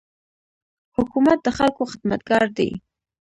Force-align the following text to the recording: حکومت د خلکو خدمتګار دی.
حکومت 0.95 1.39
د 1.43 1.47
خلکو 1.57 1.83
خدمتګار 1.91 2.45
دی. 2.57 2.69